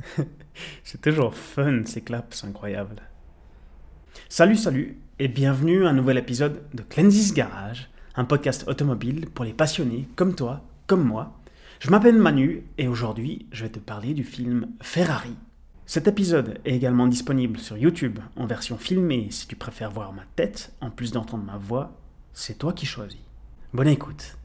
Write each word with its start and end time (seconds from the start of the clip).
c'est 0.84 1.00
toujours 1.00 1.34
fun 1.34 1.82
ces 1.84 2.00
claps, 2.00 2.38
c'est 2.38 2.46
incroyable. 2.46 2.96
Salut, 4.28 4.56
salut, 4.56 4.98
et 5.18 5.28
bienvenue 5.28 5.86
à 5.86 5.90
un 5.90 5.94
nouvel 5.94 6.18
épisode 6.18 6.62
de 6.72 6.82
Cleansis 6.82 7.32
Garage, 7.34 7.90
un 8.16 8.24
podcast 8.24 8.64
automobile 8.68 9.28
pour 9.28 9.44
les 9.44 9.52
passionnés 9.52 10.08
comme 10.16 10.34
toi, 10.34 10.62
comme 10.86 11.04
moi. 11.04 11.38
Je 11.80 11.90
m'appelle 11.90 12.16
Manu 12.16 12.64
et 12.78 12.88
aujourd'hui 12.88 13.46
je 13.52 13.64
vais 13.64 13.70
te 13.70 13.78
parler 13.78 14.14
du 14.14 14.24
film 14.24 14.68
Ferrari. 14.80 15.34
Cet 15.84 16.08
épisode 16.08 16.58
est 16.64 16.74
également 16.74 17.06
disponible 17.06 17.58
sur 17.58 17.76
YouTube 17.76 18.18
en 18.36 18.46
version 18.46 18.78
filmée 18.78 19.28
si 19.30 19.46
tu 19.46 19.56
préfères 19.56 19.90
voir 19.90 20.12
ma 20.12 20.24
tête 20.36 20.72
en 20.80 20.90
plus 20.90 21.12
d'entendre 21.12 21.44
ma 21.44 21.58
voix. 21.58 21.92
C'est 22.32 22.58
toi 22.58 22.72
qui 22.72 22.86
choisis. 22.86 23.20
Bonne 23.74 23.88
écoute. 23.88 24.38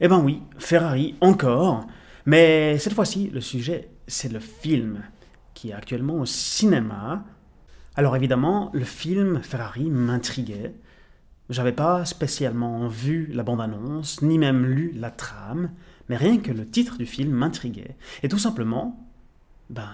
Eh 0.00 0.08
ben 0.08 0.20
oui, 0.20 0.40
Ferrari 0.58 1.14
encore, 1.20 1.86
mais 2.26 2.78
cette 2.78 2.94
fois-ci 2.94 3.28
le 3.30 3.40
sujet 3.40 3.90
c'est 4.06 4.32
le 4.32 4.40
film 4.40 5.02
qui 5.54 5.70
est 5.70 5.74
actuellement 5.74 6.18
au 6.18 6.26
cinéma. 6.26 7.24
Alors 7.96 8.16
évidemment, 8.16 8.70
le 8.74 8.84
film 8.84 9.42
Ferrari 9.42 9.90
m'intriguait. 9.90 10.74
J'avais 11.50 11.72
pas 11.72 12.04
spécialement 12.04 12.88
vu 12.88 13.30
la 13.32 13.42
bande-annonce, 13.42 14.22
ni 14.22 14.38
même 14.38 14.64
lu 14.64 14.92
la 14.94 15.10
trame, 15.10 15.70
mais 16.08 16.16
rien 16.16 16.38
que 16.38 16.52
le 16.52 16.66
titre 16.66 16.96
du 16.98 17.06
film 17.06 17.32
m'intriguait. 17.32 17.96
Et 18.22 18.28
tout 18.28 18.38
simplement, 18.38 19.08
ben, 19.70 19.90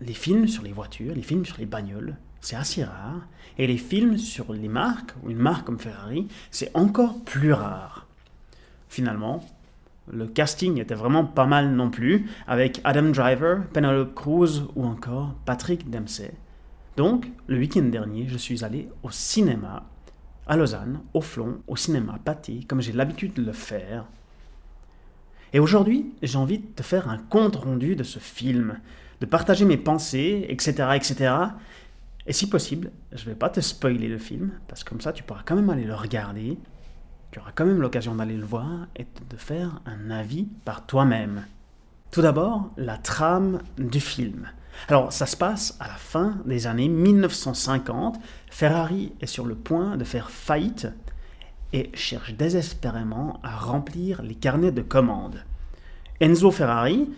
les 0.00 0.14
films 0.14 0.48
sur 0.48 0.62
les 0.62 0.72
voitures, 0.72 1.14
les 1.14 1.22
films 1.22 1.44
sur 1.44 1.58
les 1.58 1.66
bagnoles, 1.66 2.16
c'est 2.40 2.56
assez 2.56 2.84
rare. 2.84 3.26
Et 3.58 3.66
les 3.66 3.78
films 3.78 4.18
sur 4.18 4.52
les 4.52 4.68
marques, 4.68 5.14
ou 5.22 5.30
une 5.30 5.38
marque 5.38 5.66
comme 5.66 5.78
Ferrari, 5.78 6.26
c'est 6.50 6.70
encore 6.74 7.22
plus 7.22 7.52
rare. 7.52 8.06
Finalement, 8.88 9.46
le 10.10 10.26
casting 10.26 10.80
était 10.80 10.94
vraiment 10.94 11.24
pas 11.24 11.46
mal 11.46 11.70
non 11.72 11.90
plus, 11.90 12.26
avec 12.46 12.80
Adam 12.84 13.10
Driver, 13.10 13.66
Penelope 13.72 14.14
Cruz 14.14 14.68
ou 14.74 14.84
encore 14.84 15.34
Patrick 15.44 15.90
Dempsey. 15.90 16.32
Donc, 16.96 17.30
le 17.46 17.58
week-end 17.58 17.82
dernier, 17.82 18.26
je 18.28 18.36
suis 18.36 18.64
allé 18.64 18.88
au 19.02 19.10
cinéma, 19.10 19.84
à 20.46 20.56
Lausanne, 20.56 21.00
au 21.14 21.20
Flon, 21.20 21.60
au 21.66 21.76
cinéma 21.76 22.18
pâté, 22.22 22.64
comme 22.68 22.82
j'ai 22.82 22.92
l'habitude 22.92 23.32
de 23.34 23.42
le 23.42 23.52
faire. 23.52 24.06
Et 25.52 25.60
aujourd'hui, 25.60 26.12
j'ai 26.22 26.38
envie 26.38 26.58
de 26.58 26.66
te 26.66 26.82
faire 26.82 27.08
un 27.08 27.18
compte 27.18 27.56
rendu 27.56 27.96
de 27.96 28.02
ce 28.02 28.18
film, 28.18 28.78
de 29.20 29.26
partager 29.26 29.64
mes 29.64 29.76
pensées, 29.76 30.46
etc., 30.48 30.88
etc. 30.94 31.34
Et 32.26 32.32
si 32.32 32.48
possible, 32.48 32.90
je 33.12 33.24
ne 33.24 33.30
vais 33.30 33.36
pas 33.36 33.50
te 33.50 33.60
spoiler 33.60 34.08
le 34.08 34.18
film, 34.18 34.52
parce 34.68 34.84
que 34.84 34.90
comme 34.90 35.00
ça, 35.00 35.12
tu 35.12 35.22
pourras 35.22 35.42
quand 35.44 35.56
même 35.56 35.70
aller 35.70 35.84
le 35.84 35.94
regarder 35.94 36.58
tu 37.32 37.38
auras 37.38 37.52
quand 37.54 37.64
même 37.64 37.80
l'occasion 37.80 38.14
d'aller 38.14 38.36
le 38.36 38.44
voir 38.44 38.86
et 38.94 39.06
de 39.30 39.36
faire 39.36 39.80
un 39.86 40.10
avis 40.10 40.46
par 40.66 40.86
toi-même. 40.86 41.46
Tout 42.10 42.20
d'abord, 42.20 42.70
la 42.76 42.98
trame 42.98 43.62
du 43.78 44.00
film. 44.00 44.50
Alors, 44.88 45.14
ça 45.14 45.24
se 45.24 45.36
passe 45.36 45.76
à 45.80 45.88
la 45.88 45.94
fin 45.94 46.36
des 46.44 46.66
années 46.66 46.90
1950. 46.90 48.20
Ferrari 48.50 49.14
est 49.22 49.26
sur 49.26 49.46
le 49.46 49.54
point 49.54 49.96
de 49.96 50.04
faire 50.04 50.30
faillite 50.30 50.88
et 51.72 51.90
cherche 51.94 52.34
désespérément 52.34 53.40
à 53.42 53.56
remplir 53.56 54.20
les 54.20 54.34
carnets 54.34 54.72
de 54.72 54.82
commandes. 54.82 55.42
Enzo 56.20 56.50
Ferrari, 56.50 57.10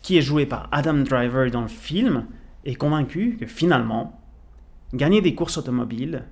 qui 0.00 0.16
est 0.16 0.22
joué 0.22 0.46
par 0.46 0.68
Adam 0.72 0.94
Driver 0.94 1.50
dans 1.50 1.60
le 1.60 1.68
film, 1.68 2.24
est 2.64 2.74
convaincu 2.74 3.36
que 3.38 3.46
finalement, 3.46 4.18
gagner 4.94 5.20
des 5.20 5.34
courses 5.34 5.58
automobiles, 5.58 6.24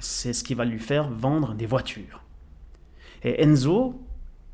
c'est 0.00 0.32
ce 0.32 0.44
qui 0.44 0.54
va 0.54 0.64
lui 0.64 0.78
faire 0.78 1.08
vendre 1.10 1.54
des 1.54 1.66
voitures. 1.66 2.22
Et 3.22 3.42
Enzo 3.42 4.00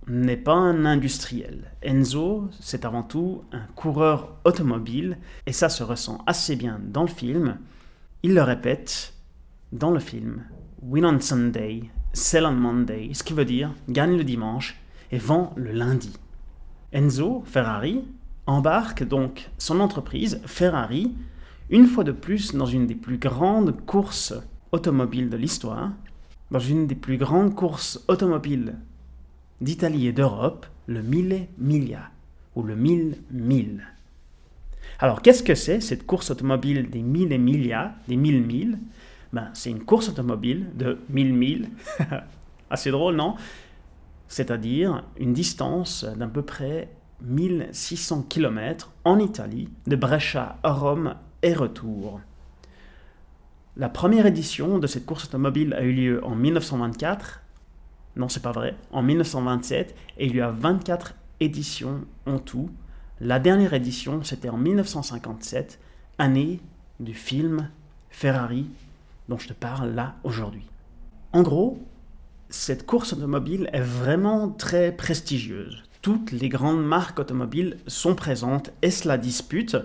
n'est 0.06 0.36
pas 0.36 0.54
un 0.54 0.84
industriel. 0.84 1.72
Enzo, 1.82 2.48
c'est 2.60 2.84
avant 2.84 3.02
tout 3.02 3.42
un 3.52 3.66
coureur 3.74 4.36
automobile, 4.44 5.18
et 5.46 5.52
ça 5.52 5.68
se 5.68 5.82
ressent 5.82 6.22
assez 6.26 6.56
bien 6.56 6.80
dans 6.82 7.02
le 7.02 7.08
film. 7.08 7.58
Il 8.22 8.34
le 8.34 8.42
répète 8.42 9.14
dans 9.72 9.90
le 9.90 10.00
film 10.00 10.44
Win 10.82 11.06
on 11.06 11.20
Sunday, 11.20 11.84
sell 12.12 12.46
on 12.46 12.52
Monday, 12.52 13.10
ce 13.12 13.22
qui 13.22 13.32
veut 13.32 13.44
dire 13.44 13.72
gagne 13.88 14.16
le 14.16 14.24
dimanche 14.24 14.78
et 15.10 15.18
vend 15.18 15.52
le 15.56 15.72
lundi. 15.72 16.12
Enzo 16.92 17.42
Ferrari 17.46 18.04
embarque 18.46 19.04
donc 19.04 19.50
son 19.58 19.80
entreprise 19.80 20.40
Ferrari 20.46 21.14
une 21.70 21.86
fois 21.86 22.04
de 22.04 22.12
plus 22.12 22.54
dans 22.54 22.66
une 22.66 22.86
des 22.86 22.94
plus 22.94 23.18
grandes 23.18 23.84
courses 23.86 24.34
automobile 24.74 25.30
de 25.30 25.36
l'histoire, 25.36 25.92
dans 26.50 26.58
une 26.58 26.86
des 26.88 26.96
plus 26.96 27.16
grandes 27.16 27.54
courses 27.54 28.04
automobiles 28.08 28.74
d'Italie 29.60 30.08
et 30.08 30.12
d'Europe, 30.12 30.66
le 30.86 31.00
Mille 31.00 31.46
Miglia, 31.58 32.10
ou 32.56 32.64
le 32.64 32.74
Mille 32.74 33.16
Mille. 33.30 33.86
Alors, 34.98 35.22
qu'est-ce 35.22 35.44
que 35.44 35.54
c'est 35.54 35.80
cette 35.80 36.06
course 36.06 36.30
automobile 36.30 36.90
des 36.90 37.02
Mille 37.02 37.38
Miglia, 37.40 37.94
des 38.08 38.16
Mille 38.16 38.42
Milles 38.42 38.78
ben, 39.32 39.48
C'est 39.54 39.70
une 39.70 39.84
course 39.84 40.08
automobile 40.08 40.66
de 40.74 40.98
1000 41.08 41.32
milles. 41.32 41.68
Assez 42.70 42.90
drôle, 42.90 43.14
non? 43.14 43.36
C'est-à-dire 44.26 45.04
une 45.18 45.32
distance 45.32 46.04
d'à 46.04 46.26
peu 46.26 46.42
près 46.42 46.88
1600 47.22 48.24
km 48.28 48.92
en 49.04 49.18
Italie, 49.20 49.68
de 49.86 49.96
Brescia 49.96 50.58
à 50.62 50.72
Rome 50.72 51.14
et 51.42 51.54
retour. 51.54 52.20
La 53.76 53.88
première 53.88 54.26
édition 54.26 54.78
de 54.78 54.86
cette 54.86 55.04
course 55.04 55.24
automobile 55.24 55.74
a 55.74 55.82
eu 55.82 55.92
lieu 55.92 56.24
en 56.24 56.36
1924. 56.36 57.40
Non, 58.14 58.28
c'est 58.28 58.42
pas 58.42 58.52
vrai. 58.52 58.76
En 58.92 59.02
1927. 59.02 59.96
Et 60.18 60.26
il 60.26 60.36
y 60.36 60.40
a 60.40 60.50
24 60.50 61.14
éditions 61.40 62.04
en 62.24 62.38
tout. 62.38 62.70
La 63.20 63.40
dernière 63.40 63.74
édition, 63.74 64.22
c'était 64.22 64.48
en 64.48 64.56
1957, 64.56 65.80
année 66.18 66.60
du 67.00 67.14
film 67.14 67.68
Ferrari 68.10 68.66
dont 69.28 69.38
je 69.38 69.48
te 69.48 69.52
parle 69.52 69.90
là 69.90 70.14
aujourd'hui. 70.22 70.66
En 71.32 71.42
gros, 71.42 71.78
cette 72.50 72.86
course 72.86 73.12
automobile 73.12 73.68
est 73.72 73.80
vraiment 73.80 74.50
très 74.50 74.92
prestigieuse. 74.92 75.82
Toutes 76.02 76.30
les 76.30 76.48
grandes 76.48 76.84
marques 76.84 77.18
automobiles 77.18 77.78
sont 77.86 78.14
présentes 78.14 78.70
et 78.82 78.90
se 78.90 79.08
la 79.08 79.18
disputent. 79.18 79.78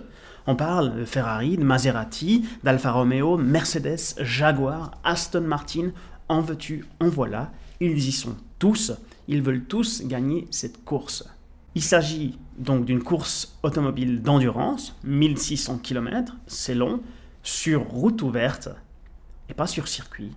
On 0.46 0.56
parle 0.56 1.00
de 1.00 1.04
Ferrari, 1.04 1.56
de 1.56 1.64
Maserati, 1.64 2.46
d'Alfa 2.64 2.92
Romeo, 2.92 3.36
Mercedes, 3.36 4.14
Jaguar, 4.20 4.92
Aston 5.04 5.42
Martin, 5.42 5.90
en 6.28 6.40
veux-tu, 6.40 6.86
en 7.00 7.08
voilà. 7.08 7.52
Ils 7.80 7.98
y 7.98 8.12
sont 8.12 8.36
tous, 8.58 8.92
ils 9.28 9.42
veulent 9.42 9.64
tous 9.64 10.02
gagner 10.04 10.46
cette 10.50 10.84
course. 10.84 11.24
Il 11.74 11.82
s'agit 11.82 12.38
donc 12.58 12.84
d'une 12.84 13.02
course 13.02 13.58
automobile 13.62 14.22
d'endurance, 14.22 14.96
1600 15.04 15.78
km, 15.78 16.36
c'est 16.46 16.74
long, 16.74 17.00
sur 17.42 17.82
route 17.82 18.22
ouverte 18.22 18.68
et 19.48 19.54
pas 19.54 19.66
sur 19.66 19.88
circuit. 19.88 20.32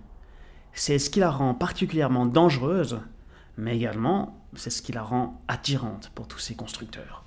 C'est 0.72 0.98
ce 0.98 1.10
qui 1.10 1.20
la 1.20 1.30
rend 1.30 1.54
particulièrement 1.54 2.26
dangereuse, 2.26 3.00
mais 3.56 3.76
également 3.76 4.40
c'est 4.54 4.70
ce 4.70 4.82
qui 4.82 4.92
la 4.92 5.02
rend 5.02 5.42
attirante 5.48 6.10
pour 6.14 6.28
tous 6.28 6.38
ces 6.38 6.54
constructeurs. 6.54 7.24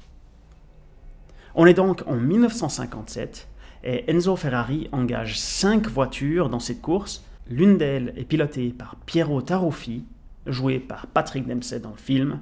On 1.56 1.66
est 1.66 1.74
donc 1.74 2.04
en 2.08 2.16
1957 2.16 3.48
et 3.84 4.10
Enzo 4.12 4.36
Ferrari 4.36 4.90
engage 4.92 5.40
5 5.40 5.88
voitures 5.88 6.50
dans 6.50 6.60
cette 6.60 6.82
course. 6.82 7.24
L'une 7.50 7.78
d'elles 7.78 8.14
est 8.18 8.26
pilotée 8.26 8.70
par 8.70 8.96
Piero 9.06 9.42
Taruffi, 9.42 10.06
joué 10.46 10.80
par 10.80 11.08
Patrick 11.08 11.48
Dempsey 11.48 11.80
dans 11.80 11.92
le 11.92 11.98
film. 11.98 12.42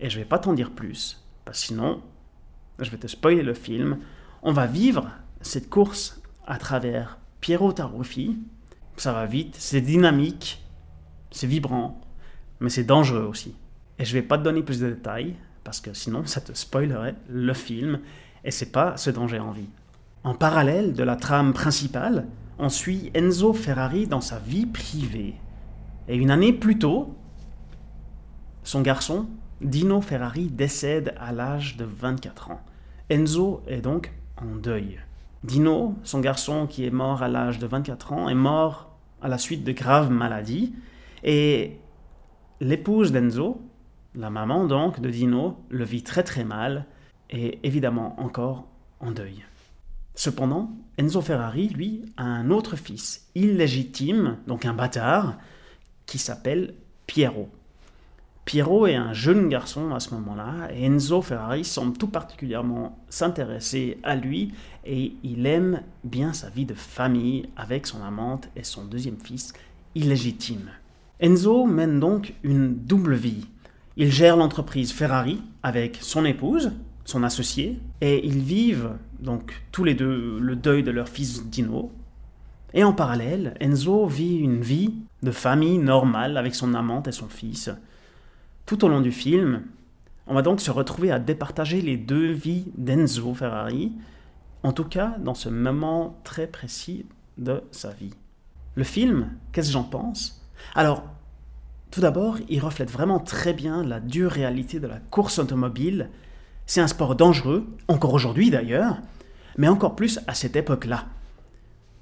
Et 0.00 0.08
je 0.08 0.18
vais 0.18 0.24
pas 0.24 0.38
t'en 0.38 0.54
dire 0.54 0.70
plus, 0.70 1.22
parce 1.44 1.60
sinon, 1.60 2.02
je 2.78 2.90
vais 2.90 2.96
te 2.96 3.06
spoiler 3.06 3.42
le 3.42 3.54
film. 3.54 3.98
On 4.42 4.52
va 4.52 4.66
vivre 4.66 5.10
cette 5.42 5.68
course 5.68 6.22
à 6.46 6.56
travers 6.56 7.18
Piero 7.40 7.72
Taruffi. 7.72 8.38
Ça 8.96 9.12
va 9.12 9.26
vite, 9.26 9.56
c'est 9.58 9.80
dynamique, 9.80 10.64
c'est 11.30 11.46
vibrant, 11.46 12.00
mais 12.60 12.70
c'est 12.70 12.84
dangereux 12.84 13.26
aussi. 13.28 13.54
Et 13.98 14.04
je 14.04 14.12
vais 14.14 14.22
pas 14.22 14.38
te 14.38 14.42
donner 14.42 14.62
plus 14.62 14.80
de 14.80 14.90
détails, 14.90 15.36
parce 15.64 15.80
que 15.80 15.92
sinon 15.92 16.26
ça 16.26 16.40
te 16.40 16.52
spoilerait 16.52 17.14
le 17.28 17.54
film, 17.54 18.00
et 18.44 18.50
c'est 18.50 18.72
pas 18.72 18.96
ce 18.96 19.10
dont 19.10 19.28
j'ai 19.28 19.40
envie. 19.40 19.68
En 20.24 20.34
parallèle 20.34 20.92
de 20.92 21.02
la 21.02 21.16
trame 21.16 21.52
principale, 21.52 22.26
on 22.58 22.68
suit 22.68 23.10
Enzo 23.14 23.52
Ferrari 23.52 24.06
dans 24.06 24.20
sa 24.20 24.38
vie 24.38 24.66
privée. 24.66 25.34
Et 26.08 26.16
une 26.16 26.30
année 26.30 26.52
plus 26.52 26.78
tôt, 26.78 27.14
son 28.64 28.82
garçon, 28.82 29.28
Dino 29.60 30.00
Ferrari, 30.00 30.48
décède 30.48 31.14
à 31.18 31.32
l'âge 31.32 31.76
de 31.76 31.84
24 31.84 32.50
ans. 32.50 32.60
Enzo 33.08 33.62
est 33.66 33.80
donc 33.80 34.12
en 34.36 34.56
deuil. 34.56 34.98
Dino, 35.42 35.94
son 36.02 36.20
garçon 36.20 36.66
qui 36.66 36.84
est 36.84 36.90
mort 36.90 37.22
à 37.22 37.28
l'âge 37.28 37.58
de 37.58 37.66
24 37.66 38.12
ans, 38.12 38.28
est 38.28 38.34
mort 38.34 38.90
à 39.22 39.28
la 39.28 39.38
suite 39.38 39.64
de 39.64 39.72
graves 39.72 40.10
maladies. 40.10 40.74
Et 41.24 41.78
l'épouse 42.60 43.12
d'Enzo, 43.12 43.60
la 44.14 44.30
maman 44.30 44.66
donc 44.66 45.00
de 45.00 45.10
Dino 45.10 45.64
le 45.68 45.84
vit 45.84 46.02
très 46.02 46.22
très 46.22 46.44
mal 46.44 46.86
et 47.30 47.58
évidemment 47.62 48.20
encore 48.20 48.66
en 49.00 49.10
deuil. 49.10 49.44
Cependant, 50.14 50.70
Enzo 50.98 51.20
Ferrari, 51.22 51.68
lui, 51.68 52.02
a 52.16 52.24
un 52.24 52.50
autre 52.50 52.76
fils, 52.76 53.28
illégitime, 53.34 54.36
donc 54.46 54.66
un 54.66 54.74
bâtard, 54.74 55.38
qui 56.04 56.18
s'appelle 56.18 56.74
Piero. 57.06 57.48
Piero 58.44 58.86
est 58.86 58.96
un 58.96 59.12
jeune 59.12 59.48
garçon 59.48 59.94
à 59.94 60.00
ce 60.00 60.12
moment-là 60.14 60.68
et 60.74 60.84
Enzo 60.84 61.22
Ferrari 61.22 61.64
semble 61.64 61.96
tout 61.96 62.08
particulièrement 62.08 62.98
s'intéresser 63.08 63.98
à 64.02 64.16
lui 64.16 64.52
et 64.84 65.14
il 65.22 65.46
aime 65.46 65.82
bien 66.02 66.32
sa 66.32 66.50
vie 66.50 66.64
de 66.64 66.74
famille 66.74 67.48
avec 67.56 67.86
son 67.86 68.02
amante 68.02 68.48
et 68.56 68.64
son 68.64 68.84
deuxième 68.84 69.20
fils 69.20 69.52
illégitime. 69.94 70.70
Enzo 71.20 71.64
mène 71.66 72.00
donc 72.00 72.34
une 72.42 72.74
double 72.74 73.14
vie. 73.14 73.46
Il 74.00 74.10
gère 74.10 74.38
l'entreprise 74.38 74.92
Ferrari 74.92 75.42
avec 75.62 75.98
son 76.00 76.24
épouse, 76.24 76.72
son 77.04 77.22
associé, 77.22 77.78
et 78.00 78.26
ils 78.26 78.38
vivent 78.38 78.92
donc 79.18 79.62
tous 79.72 79.84
les 79.84 79.92
deux 79.92 80.38
le 80.40 80.56
deuil 80.56 80.82
de 80.82 80.90
leur 80.90 81.06
fils 81.06 81.44
Dino. 81.44 81.92
Et 82.72 82.82
en 82.82 82.94
parallèle, 82.94 83.58
Enzo 83.60 84.06
vit 84.06 84.38
une 84.38 84.62
vie 84.62 84.94
de 85.22 85.30
famille 85.30 85.76
normale 85.76 86.38
avec 86.38 86.54
son 86.54 86.72
amante 86.72 87.08
et 87.08 87.12
son 87.12 87.28
fils. 87.28 87.70
Tout 88.64 88.86
au 88.86 88.88
long 88.88 89.02
du 89.02 89.12
film, 89.12 89.64
on 90.26 90.32
va 90.32 90.40
donc 90.40 90.62
se 90.62 90.70
retrouver 90.70 91.10
à 91.10 91.18
départager 91.18 91.82
les 91.82 91.98
deux 91.98 92.32
vies 92.32 92.72
d'Enzo 92.78 93.34
Ferrari, 93.34 93.92
en 94.62 94.72
tout 94.72 94.84
cas 94.84 95.14
dans 95.18 95.34
ce 95.34 95.50
moment 95.50 96.18
très 96.24 96.46
précis 96.46 97.04
de 97.36 97.62
sa 97.70 97.90
vie. 97.90 98.14
Le 98.76 98.84
film, 98.84 99.28
qu'est-ce 99.52 99.68
que 99.68 99.74
j'en 99.74 99.84
pense? 99.84 100.42
Alors, 100.74 101.04
tout 101.90 102.00
d'abord, 102.00 102.38
il 102.48 102.60
reflète 102.60 102.90
vraiment 102.90 103.18
très 103.18 103.52
bien 103.52 103.82
la 103.82 104.00
dure 104.00 104.30
réalité 104.30 104.78
de 104.78 104.86
la 104.86 104.98
course 105.10 105.38
automobile. 105.38 106.10
C'est 106.66 106.80
un 106.80 106.86
sport 106.86 107.16
dangereux, 107.16 107.66
encore 107.88 108.14
aujourd'hui 108.14 108.50
d'ailleurs, 108.50 108.98
mais 109.56 109.68
encore 109.68 109.96
plus 109.96 110.20
à 110.26 110.34
cette 110.34 110.54
époque-là. 110.54 111.06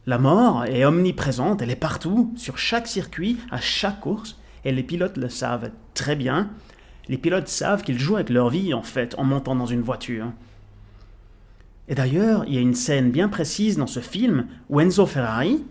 La 0.06 0.18
mort 0.18 0.64
est 0.64 0.84
omniprésente, 0.84 1.62
elle 1.62 1.70
est 1.70 1.76
partout, 1.76 2.32
sur 2.36 2.58
chaque 2.58 2.86
circuit, 2.86 3.38
à 3.50 3.60
chaque 3.60 4.00
course, 4.00 4.38
et 4.64 4.72
les 4.72 4.82
pilotes 4.82 5.16
le 5.16 5.28
savent 5.28 5.70
très 5.94 6.16
bien. 6.16 6.50
Les 7.08 7.18
pilotes 7.18 7.48
savent 7.48 7.82
qu'ils 7.82 7.98
jouent 7.98 8.16
avec 8.16 8.30
leur 8.30 8.50
vie, 8.50 8.74
en 8.74 8.82
fait, 8.82 9.14
en 9.18 9.24
montant 9.24 9.54
dans 9.54 9.66
une 9.66 9.82
voiture. 9.82 10.32
Et 11.88 11.94
d'ailleurs, 11.94 12.44
il 12.46 12.54
y 12.54 12.58
a 12.58 12.62
une 12.62 12.74
scène 12.74 13.10
bien 13.10 13.28
précise 13.28 13.78
dans 13.78 13.86
ce 13.86 14.00
film 14.00 14.46
où 14.68 14.80
Enzo 14.80 15.06
Ferrari, 15.06 15.64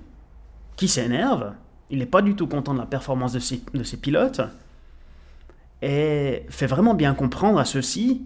qui 0.76 0.88
s'énerve, 0.88 1.54
il 1.90 2.00
n'est 2.00 2.06
pas 2.06 2.22
du 2.22 2.36
tout 2.36 2.48
content 2.48 2.74
de 2.74 2.80
la 2.80 2.86
performance 2.86 3.34
de 3.34 3.40
ses, 3.40 3.98
pilotes, 3.98 4.42
et 5.82 6.46
fait 6.50 6.68
vraiment 6.68 6.94
bien 6.94 7.14
comprendre 7.14 7.60
à 7.60 7.66
ceux-ci 7.66 8.24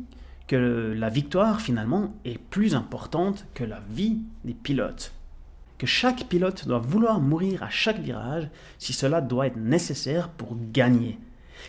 que 0.47 0.93
la 0.97 1.09
victoire 1.09 1.61
finalement 1.61 2.13
est 2.25 2.39
plus 2.39 2.75
importante 2.75 3.45
que 3.53 3.63
la 3.63 3.81
vie 3.89 4.19
des 4.43 4.53
pilotes. 4.53 5.13
Que 5.77 5.87
chaque 5.87 6.25
pilote 6.25 6.67
doit 6.67 6.79
vouloir 6.79 7.19
mourir 7.19 7.63
à 7.63 7.69
chaque 7.69 7.99
virage 7.99 8.49
si 8.77 8.93
cela 8.93 9.21
doit 9.21 9.47
être 9.47 9.57
nécessaire 9.57 10.29
pour 10.29 10.55
gagner. 10.71 11.19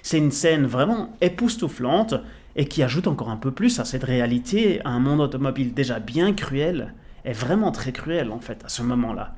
C'est 0.02 0.18
une 0.18 0.30
scène 0.30 0.66
vraiment 0.66 1.16
époustouflante 1.20 2.14
et 2.56 2.66
qui 2.66 2.82
ajoute 2.82 3.06
encore 3.06 3.30
un 3.30 3.36
peu 3.36 3.50
plus 3.50 3.80
à 3.80 3.84
cette 3.84 4.04
réalité, 4.04 4.80
à 4.84 4.90
un 4.90 5.00
monde 5.00 5.20
automobile 5.20 5.74
déjà 5.74 5.98
bien 5.98 6.32
cruel, 6.32 6.94
et 7.24 7.32
vraiment 7.32 7.70
très 7.70 7.92
cruel 7.92 8.30
en 8.30 8.40
fait 8.40 8.64
à 8.64 8.68
ce 8.68 8.82
moment-là. 8.82 9.34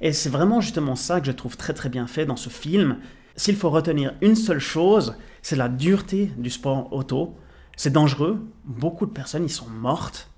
Et 0.00 0.12
c'est 0.12 0.30
vraiment 0.30 0.60
justement 0.60 0.96
ça 0.96 1.20
que 1.20 1.26
je 1.26 1.32
trouve 1.32 1.56
très 1.56 1.74
très 1.74 1.88
bien 1.88 2.06
fait 2.06 2.26
dans 2.26 2.36
ce 2.36 2.48
film. 2.48 2.98
S'il 3.36 3.56
faut 3.56 3.70
retenir 3.70 4.14
une 4.22 4.36
seule 4.36 4.58
chose, 4.58 5.14
c'est 5.42 5.56
la 5.56 5.68
dureté 5.68 6.32
du 6.36 6.50
sport 6.50 6.92
auto. 6.92 7.36
C'est 7.76 7.92
dangereux, 7.92 8.46
beaucoup 8.64 9.06
de 9.06 9.12
personnes 9.12 9.44
y 9.44 9.50
sont 9.50 9.68
mortes, 9.68 10.30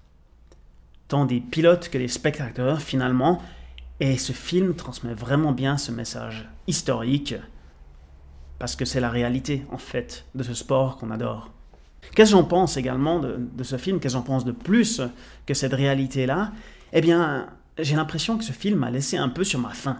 tant 1.08 1.24
des 1.24 1.40
pilotes 1.40 1.88
que 1.88 1.98
des 1.98 2.08
spectateurs 2.08 2.80
finalement, 2.80 3.42
et 4.00 4.16
ce 4.16 4.32
film 4.32 4.74
transmet 4.74 5.14
vraiment 5.14 5.52
bien 5.52 5.76
ce 5.76 5.92
message 5.92 6.48
historique, 6.66 7.34
parce 8.58 8.76
que 8.76 8.84
c'est 8.84 9.00
la 9.00 9.10
réalité 9.10 9.64
en 9.70 9.78
fait 9.78 10.24
de 10.34 10.42
ce 10.42 10.54
sport 10.54 10.96
qu'on 10.96 11.10
adore. 11.10 11.50
Qu'est-ce 12.14 12.32
que 12.32 12.38
j'en 12.38 12.44
pense 12.44 12.76
également 12.76 13.20
de, 13.20 13.62
ce 13.62 13.76
film? 13.76 13.98
Qu'est-ce 13.98 14.14
que 14.14 14.20
j'en 14.20 14.24
pense 14.24 14.44
de 14.44 14.52
plus 14.52 15.00
que 15.46 15.54
cette 15.54 15.72
réalité-là? 15.72 16.52
Eh 16.92 17.00
bien, 17.00 17.48
j'ai 17.78 17.96
l'impression 17.96 18.38
que 18.38 18.44
ce 18.44 18.52
film 18.52 18.78
m'a 18.80 18.90
laissé 18.90 19.16
un 19.16 19.28
peu 19.28 19.44
sur 19.44 19.58
ma 19.58 19.70
faim. 19.70 19.98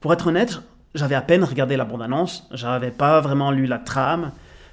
Pour 0.00 0.12
être 0.12 0.28
honnête, 0.28 0.60
j'avais 0.94 1.14
à 1.14 1.22
peine 1.22 1.44
regardé 1.44 1.76
la 1.76 1.84
bande-annonce, 1.84 2.48
j'avais 2.52 2.90
pas 2.90 3.20
vraiment 3.20 3.50
lu 3.50 3.66
la 3.66 3.78
trame, 3.78 4.32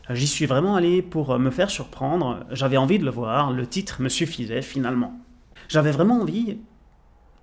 j'y 0.09 0.27
suis 0.27 0.45
vraiment 0.45 0.75
allé 0.75 1.01
pour 1.01 1.37
me 1.39 1.49
faire 1.49 1.69
surprendre, 1.69 2.45
j'avais 2.51 2.77
envie 2.77 2.99
de 2.99 3.05
le 3.05 3.11
voir, 3.11 3.51
le 3.51 3.67
titre 3.67 4.01
me 4.01 4.09
suffisait 4.09 4.61
finalement. 4.61 5.19
J'avais 5.67 5.91
vraiment 5.91 6.21
envie 6.21 6.57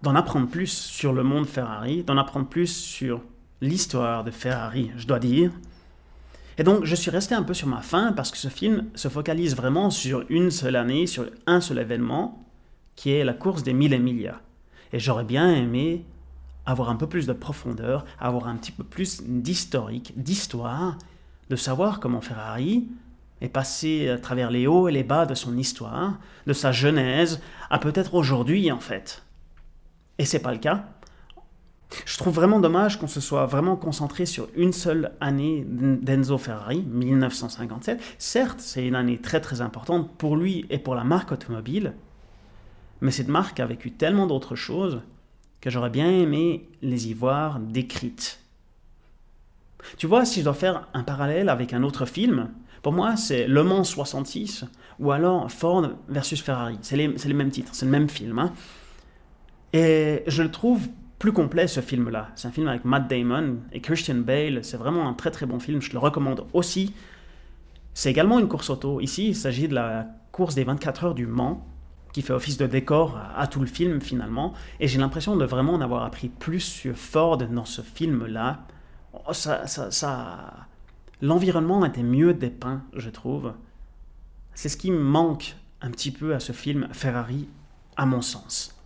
d'en 0.02 0.14
apprendre 0.14 0.49
plus 0.49 0.70
sur 0.70 1.12
le 1.12 1.23
monde 1.23 1.46
Ferrari, 1.46 2.02
d'en 2.02 2.17
apprendre 2.17 2.46
plus 2.46 2.75
sur 2.75 3.20
l'histoire 3.61 4.25
de 4.25 4.31
Ferrari, 4.31 4.90
je 4.96 5.06
dois 5.06 5.19
dire. 5.19 5.50
Et 6.58 6.64
donc 6.64 6.84
je 6.84 6.94
suis 6.94 7.11
resté 7.11 7.34
un 7.34 7.43
peu 7.43 7.55
sur 7.55 7.69
ma 7.69 7.81
faim 7.81 8.12
parce 8.14 8.31
que 8.31 8.37
ce 8.37 8.49
film 8.49 8.87
se 8.94 9.08
focalise 9.08 9.56
vraiment 9.56 9.90
sur 9.90 10.25
une 10.29 10.50
seule 10.50 10.76
année, 10.76 11.06
sur 11.06 11.26
un 11.46 11.61
seul 11.61 11.79
événement, 11.79 12.44
qui 12.97 13.12
est 13.12 13.25
la 13.25 13.35
course 13.35 13.62
des 13.62 13.73
mille 13.73 13.93
et 13.93 13.99
milliards. 13.99 14.41
Et 14.93 14.99
j'aurais 14.99 15.25
bien 15.25 15.50
aimé 15.53 16.05
avoir 16.67 16.91
un 16.91 16.97
peu 16.97 17.09
plus 17.09 17.27
de 17.27 17.33
profondeur, 17.33 18.05
avoir 18.19 18.47
un 18.47 18.56
petit 18.56 18.73
peu 18.73 18.85
plus 18.85 19.23
d'historique, 19.23 20.12
d'histoire, 20.17 20.99
de 21.50 21.56
savoir 21.56 22.00
comment 22.00 22.21
Ferrari 22.21 22.89
est 23.41 23.49
passé 23.49 24.09
à 24.09 24.19
travers 24.19 24.50
les 24.50 24.67
hauts 24.67 24.89
et 24.89 24.93
les 24.93 25.03
bas 25.03 25.27
de 25.27 25.35
son 25.35 25.56
histoire, 25.56 26.19
de 26.47 26.53
sa 26.53 26.71
genèse, 26.71 27.41
à 27.71 27.79
peut-être 27.79 28.15
aujourd'hui 28.15 28.71
en 28.71 28.81
fait. 28.81 29.25
Et 30.19 30.25
c'est 30.25 30.39
pas 30.39 30.53
le 30.53 30.59
cas. 30.59 30.85
Je 32.06 32.17
trouve 32.17 32.35
vraiment 32.35 32.61
dommage 32.61 32.99
qu'on 32.99 33.09
se 33.09 33.21
soit 33.21 33.44
vraiment 33.47 33.77
concentré 33.77 34.25
sur 34.25 34.49
une 34.56 34.73
seule 34.73 35.12
année 35.21 35.67
d'Enzo 35.67 36.39
Ferrari, 36.39 36.83
1957. 36.89 38.00
Certes, 38.19 38.61
c'est 38.61 38.87
une 38.87 38.94
année 38.94 39.19
très 39.19 39.41
très 39.41 39.61
importante 39.61 40.11
pour 40.17 40.37
lui 40.37 40.65
et 40.71 40.79
pour 40.79 40.94
la 40.94 41.05
marque 41.05 41.33
automobile, 41.33 41.94
mais 43.02 43.10
cette 43.10 43.28
marque 43.28 43.60
a 43.60 43.66
vécu 43.66 43.90
tellement 43.90 44.26
d'autres 44.26 44.54
choses 44.54 45.02
que 45.60 45.70
j'aurais 45.70 45.90
bien 45.90 46.08
aimé 46.08 46.69
les 46.81 47.08
y 47.08 47.14
voir 47.14 47.58
décrites. 47.58 48.40
Tu 49.99 50.06
vois, 50.06 50.25
si 50.25 50.40
je 50.40 50.44
dois 50.44 50.54
faire 50.54 50.88
un 50.94 51.02
parallèle 51.02 51.49
avec 51.49 51.72
un 51.72 51.82
autre 51.82 52.06
film, 52.06 52.50
pour 52.81 52.93
moi 52.93 53.16
c'est 53.16 53.49
Le 53.49 53.64
Mans 53.64 53.84
66 53.84 54.64
ou 55.00 55.10
alors 55.10 55.50
Ford 55.50 55.90
versus 56.08 56.40
Ferrari. 56.40 56.78
C'est 56.82 56.96
les, 56.96 57.08
les, 57.08 57.34
mêmes 57.34 57.50
titres, 57.50 57.75
c'est 57.75 57.84
le 57.84 57.90
même 57.90 58.08
film. 58.08 58.38
Hein. 58.38 58.52
Et 59.72 60.22
je 60.28 60.43
le 60.44 60.50
trouve 60.50 60.88
plus 61.19 61.32
complet 61.32 61.66
ce 61.66 61.81
film-là. 61.81 62.31
C'est 62.37 62.46
un 62.46 62.52
film 62.52 62.69
avec 62.69 62.84
Matt 62.84 63.10
Damon 63.10 63.58
et 63.72 63.81
Christian 63.81 64.16
Bale. 64.16 64.64
C'est 64.64 64.76
vraiment 64.76 65.08
un 65.08 65.14
très 65.14 65.32
très 65.32 65.46
bon 65.46 65.58
film. 65.58 65.82
Je 65.82 65.93
le 65.93 65.98
recommande 65.98 66.46
aussi. 66.52 66.94
C'est 67.94 68.10
également 68.10 68.38
une 68.38 68.48
course 68.48 68.70
auto. 68.70 69.00
Ici, 69.00 69.28
il 69.28 69.37
s'agit 69.37 69.66
de 69.66 69.75
la 69.75 70.06
course 70.31 70.55
des 70.55 70.64
24 70.64 71.05
heures 71.05 71.14
du 71.14 71.26
Mans 71.26 71.67
qui 72.12 72.22
fait 72.22 72.32
office 72.32 72.56
de 72.56 72.66
décor 72.66 73.19
à, 73.36 73.46
tout 73.46 73.60
le 73.60 73.66
film 73.66 74.00
finalement. 74.00 74.52
Et 74.81 74.88
j'ai 74.88 74.98
l'impression 74.98 75.36
de 75.36 75.44
vraiment 75.44 75.74
en 75.74 75.81
avoir 75.81 76.04
appris 76.04 76.28
plus 76.28 76.60
sur 76.60 76.96
Ford 76.96 77.38
dans 77.38 77.64
ce 77.64 77.82
film-là. 77.82 78.66
Oh, 79.26 79.32
ça, 79.32 79.66
ça, 79.66 79.90
ça... 79.90 80.66
L'environnement 81.20 81.84
était 81.84 82.02
mieux 82.02 82.34
dépeint, 82.34 82.82
je 82.94 83.08
trouve. 83.08 83.52
C'est 84.54 84.69
ce 84.69 84.76
qui 84.76 84.90
manque 84.90 85.56
un 85.81 85.90
petit 85.90 86.10
peu 86.10 86.34
à 86.34 86.40
ce 86.40 86.52
film 86.52 86.88
Ferrari, 86.92 87.48
à 87.96 88.06
mon 88.06 88.20
sens. 88.20 88.76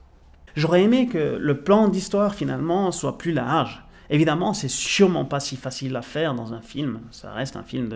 J'aurais 0.55 0.83
aimé 0.83 1.07
que 1.07 1.37
le 1.39 1.61
plan 1.63 1.89
d'histoire 1.89 2.35
finalement 2.35 2.93
soit 2.93 3.19
plus 3.19 3.33
large. 3.33 3.85
Évidemment, 4.09 4.55
c'est 4.55 4.69
sûrement 4.69 5.25
pas 5.25 5.41
si 5.41 5.57
facile 5.57 5.97
à 5.97 6.03
faire 6.03 6.35
dans 6.35 6.55
un 6.55 6.61
film. 6.61 7.01
Ça 7.11 7.33
reste 7.33 7.57
un 7.57 7.63
film 7.63 7.89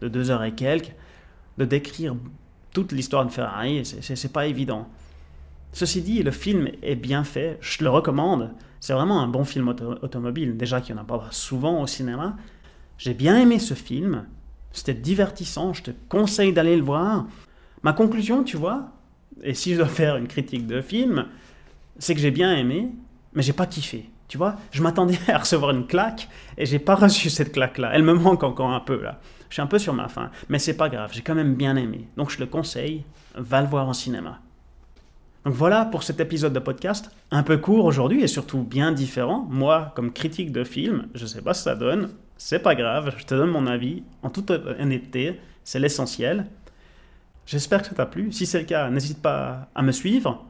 de 0.00 0.08
deux 0.08 0.30
heures 0.30 0.42
et 0.42 0.54
quelques. 0.54 0.92
De 1.58 1.64
décrire 1.64 2.16
toute 2.72 2.92
l'histoire 2.92 3.24
de 3.26 3.30
Ferrari, 3.30 3.82
c'est 3.84 4.32
pas 4.32 4.46
évident. 4.46 4.88
Ceci 5.72 6.02
dit, 6.02 6.22
le 6.22 6.30
film 6.30 6.68
est 6.82 6.96
bien 6.96 7.24
fait, 7.24 7.58
je 7.60 7.82
le 7.82 7.90
recommande. 7.90 8.50
C'est 8.80 8.92
vraiment 8.92 9.20
un 9.20 9.28
bon 9.28 9.44
film 9.44 9.68
automobile, 9.68 10.56
déjà 10.56 10.80
qu'il 10.80 10.94
n'y 10.94 11.00
en 11.00 11.04
a 11.04 11.06
pas 11.06 11.28
souvent 11.30 11.80
au 11.80 11.86
cinéma. 11.86 12.36
J'ai 12.98 13.14
bien 13.14 13.38
aimé 13.38 13.58
ce 13.58 13.74
film, 13.74 14.26
c'était 14.72 14.94
divertissant, 14.94 15.72
je 15.72 15.82
te 15.82 15.90
conseille 16.08 16.52
d'aller 16.52 16.76
le 16.76 16.82
voir. 16.82 17.26
Ma 17.82 17.92
conclusion, 17.92 18.44
tu 18.44 18.56
vois, 18.56 18.92
et 19.42 19.54
si 19.54 19.72
je 19.72 19.78
dois 19.78 19.86
faire 19.88 20.16
une 20.16 20.28
critique 20.28 20.66
de 20.66 20.80
film, 20.80 21.26
c'est 21.98 22.14
que 22.14 22.20
j'ai 22.20 22.30
bien 22.30 22.54
aimé, 22.54 22.90
mais 23.34 23.42
j'ai 23.42 23.52
pas 23.52 23.66
kiffé. 23.66 24.10
Tu 24.32 24.38
vois, 24.38 24.56
je 24.70 24.82
m'attendais 24.82 25.18
à 25.28 25.36
recevoir 25.36 25.72
une 25.72 25.86
claque 25.86 26.26
et 26.56 26.64
j'ai 26.64 26.78
pas 26.78 26.94
reçu 26.94 27.28
cette 27.28 27.52
claque-là. 27.52 27.90
Elle 27.92 28.02
me 28.02 28.14
manque 28.14 28.42
encore 28.44 28.70
un 28.70 28.80
peu 28.80 28.98
là. 28.98 29.20
Je 29.50 29.56
suis 29.56 29.60
un 29.60 29.66
peu 29.66 29.78
sur 29.78 29.92
ma 29.92 30.08
faim, 30.08 30.30
mais 30.48 30.58
c'est 30.58 30.78
pas 30.78 30.88
grave, 30.88 31.10
j'ai 31.12 31.20
quand 31.20 31.34
même 31.34 31.54
bien 31.54 31.76
aimé. 31.76 32.08
Donc 32.16 32.30
je 32.30 32.38
le 32.38 32.46
conseille, 32.46 33.04
va 33.34 33.60
le 33.60 33.66
voir 33.66 33.86
en 33.86 33.92
cinéma. 33.92 34.40
Donc 35.44 35.52
voilà 35.52 35.84
pour 35.84 36.02
cet 36.02 36.18
épisode 36.18 36.54
de 36.54 36.60
podcast, 36.60 37.10
un 37.30 37.42
peu 37.42 37.58
court 37.58 37.84
aujourd'hui 37.84 38.22
et 38.22 38.26
surtout 38.26 38.62
bien 38.62 38.90
différent. 38.90 39.46
Moi, 39.50 39.92
comme 39.94 40.10
critique 40.10 40.50
de 40.50 40.64
film, 40.64 41.08
je 41.14 41.26
sais 41.26 41.42
pas 41.42 41.52
ce 41.52 41.64
que 41.64 41.70
ça 41.70 41.76
donne, 41.76 42.08
c'est 42.38 42.60
pas 42.60 42.74
grave, 42.74 43.14
je 43.18 43.26
te 43.26 43.34
donne 43.34 43.50
mon 43.50 43.66
avis 43.66 44.02
en 44.22 44.30
toute 44.30 44.50
honnêteté, 44.50 45.40
c'est 45.62 45.78
l'essentiel. 45.78 46.46
J'espère 47.44 47.82
que 47.82 47.88
ça 47.88 47.94
t'a 47.94 48.06
plu. 48.06 48.32
Si 48.32 48.46
c'est 48.46 48.60
le 48.60 48.64
cas, 48.64 48.88
n'hésite 48.88 49.20
pas 49.20 49.68
à 49.74 49.82
me 49.82 49.92
suivre, 49.92 50.46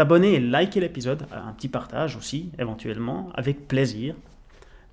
t'abonner 0.00 0.32
et 0.32 0.40
liker 0.40 0.80
l'épisode, 0.80 1.26
un 1.30 1.52
petit 1.52 1.68
partage 1.68 2.16
aussi, 2.16 2.52
éventuellement, 2.58 3.28
avec 3.34 3.68
plaisir. 3.68 4.14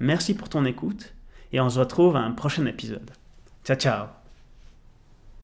Merci 0.02 0.34
pour 0.34 0.50
ton 0.50 0.66
écoute 0.66 1.14
et 1.54 1.62
on 1.62 1.70
se 1.70 1.80
retrouve 1.80 2.18
à 2.18 2.20
un 2.20 2.32
prochain 2.32 2.66
épisode. 2.66 3.10
Ciao 3.64 3.78
ciao 3.78 4.27